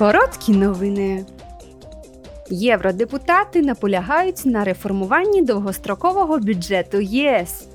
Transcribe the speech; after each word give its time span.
Короткі 0.00 0.52
новини. 0.52 1.24
Євродепутати 2.50 3.62
наполягають 3.62 4.46
на 4.46 4.64
реформуванні 4.64 5.42
довгострокового 5.42 6.38
бюджету 6.38 7.00
єС. 7.00 7.66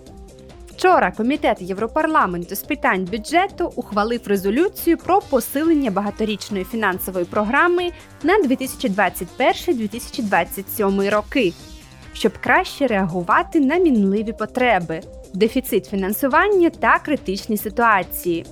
Вчора 0.68 1.12
Комітет 1.12 1.62
Європарламенту 1.62 2.56
з 2.56 2.64
питань 2.64 3.08
бюджету 3.12 3.74
ухвалив 3.76 4.22
резолюцію 4.26 4.98
про 4.98 5.22
посилення 5.22 5.92
багаторічної 5.92 6.64
фінансової 6.64 7.26
програми 7.26 7.92
на 8.24 8.40
2021-2027 8.40 11.10
роки, 11.10 11.54
щоб 12.14 12.38
краще 12.38 12.88
реагувати 12.88 13.60
на 13.60 13.78
мінливі 13.78 14.34
потреби, 14.34 15.02
дефіцит 15.34 15.86
фінансування 15.86 16.70
та 16.70 17.00
критичні 17.00 17.58
ситуації. 17.58 18.46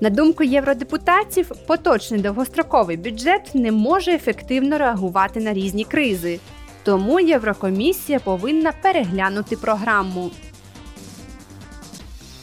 На 0.00 0.10
думку 0.10 0.44
євродепутатів, 0.44 1.50
поточний 1.66 2.20
довгостроковий 2.20 2.96
бюджет 2.96 3.50
не 3.54 3.72
може 3.72 4.12
ефективно 4.12 4.78
реагувати 4.78 5.40
на 5.40 5.52
різні 5.52 5.84
кризи, 5.84 6.40
тому 6.82 7.20
Єврокомісія 7.20 8.18
повинна 8.18 8.72
переглянути 8.82 9.56
програму. 9.56 10.30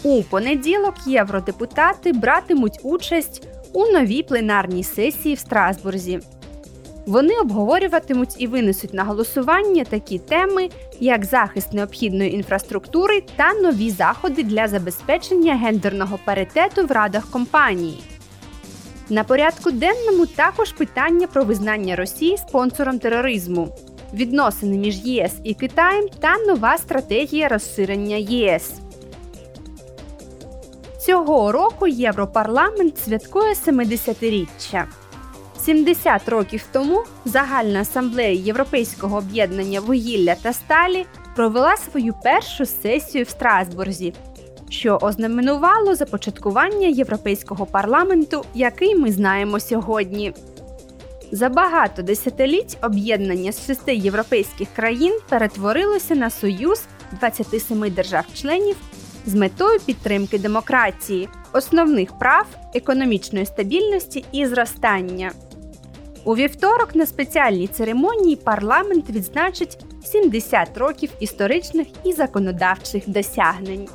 У 0.03 0.23
понеділок 0.23 0.95
євродепутати 1.07 2.13
братимуть 2.13 2.79
участь 2.83 3.47
у 3.73 3.85
новій 3.85 4.23
пленарній 4.23 4.83
сесії 4.83 5.35
в 5.35 5.39
Страсбурзі. 5.39 6.19
Вони 7.05 7.39
обговорюватимуть 7.39 8.35
і 8.37 8.47
винесуть 8.47 8.93
на 8.93 9.03
голосування 9.03 9.83
такі 9.83 10.19
теми, 10.19 10.69
як 10.99 11.25
захист 11.25 11.73
необхідної 11.73 12.33
інфраструктури 12.33 13.23
та 13.35 13.53
нові 13.53 13.89
заходи 13.89 14.43
для 14.43 14.67
забезпечення 14.67 15.55
гендерного 15.55 16.19
паритету 16.25 16.85
в 16.85 16.91
радах 16.91 17.29
компанії. 17.31 18.03
На 19.09 19.23
порядку 19.23 19.71
денному 19.71 20.25
також 20.25 20.71
питання 20.71 21.27
про 21.27 21.43
визнання 21.43 21.95
Росії 21.95 22.37
спонсором 22.37 22.99
тероризму, 22.99 23.75
відносини 24.13 24.77
між 24.77 24.97
ЄС 24.97 25.33
і 25.43 25.53
Китаєм 25.53 26.05
та 26.19 26.37
нова 26.37 26.77
стратегія 26.77 27.47
розширення 27.47 28.15
ЄС. 28.15 28.73
Цього 31.05 31.51
року 31.51 31.87
Європарламент 31.87 32.97
святкує 32.97 33.53
70-річчя. 33.53 34.83
70 35.65 36.29
років 36.29 36.63
тому 36.71 37.03
Загальна 37.25 37.81
асамблея 37.81 38.31
Європейського 38.31 39.17
об'єднання 39.17 39.79
вугілля 39.79 40.35
та 40.35 40.53
сталі 40.53 41.05
провела 41.35 41.77
свою 41.77 42.13
першу 42.23 42.65
сесію 42.65 43.23
в 43.23 43.29
Страсбурзі, 43.29 44.13
що 44.69 44.99
ознаменувало 45.01 45.95
започаткування 45.95 46.87
Європейського 46.87 47.65
парламенту, 47.65 48.43
який 48.53 48.95
ми 48.95 49.11
знаємо 49.11 49.59
сьогодні. 49.59 50.33
За 51.31 51.49
багато 51.49 52.01
десятиліть 52.01 52.77
об'єднання 52.81 53.51
з 53.51 53.65
шести 53.65 53.95
європейських 53.95 54.67
країн 54.75 55.19
перетворилося 55.29 56.15
на 56.15 56.29
союз 56.29 56.81
27 57.19 57.89
держав-членів 57.89 58.75
з 59.25 59.35
метою 59.35 59.79
підтримки 59.85 60.39
демократії, 60.39 61.29
основних 61.53 62.19
прав, 62.19 62.45
економічної 62.73 63.45
стабільності 63.45 64.25
і 64.31 64.45
зростання. 64.45 65.31
У 66.25 66.35
вівторок 66.35 66.95
на 66.95 67.05
спеціальній 67.05 67.67
церемонії 67.67 68.35
парламент 68.35 69.09
відзначить 69.09 69.77
70 70.03 70.77
років 70.77 71.09
історичних 71.19 71.87
і 72.03 72.13
законодавчих 72.13 73.09
досягнень. 73.09 73.87